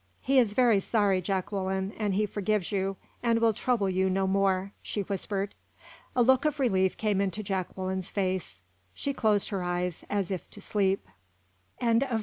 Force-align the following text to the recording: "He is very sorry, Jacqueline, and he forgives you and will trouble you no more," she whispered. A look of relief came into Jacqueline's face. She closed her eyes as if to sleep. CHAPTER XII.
"He 0.23 0.39
is 0.39 0.53
very 0.53 0.79
sorry, 0.79 1.21
Jacqueline, 1.21 1.93
and 1.95 2.15
he 2.15 2.25
forgives 2.25 2.71
you 2.71 2.97
and 3.21 3.37
will 3.37 3.53
trouble 3.53 3.87
you 3.87 4.09
no 4.09 4.25
more," 4.25 4.71
she 4.81 5.01
whispered. 5.01 5.53
A 6.15 6.23
look 6.23 6.43
of 6.43 6.59
relief 6.59 6.97
came 6.97 7.21
into 7.21 7.43
Jacqueline's 7.43 8.09
face. 8.09 8.61
She 8.95 9.13
closed 9.13 9.49
her 9.49 9.61
eyes 9.63 10.03
as 10.09 10.31
if 10.31 10.49
to 10.49 10.59
sleep. 10.59 11.05
CHAPTER 11.79 12.07
XII. 12.09 12.19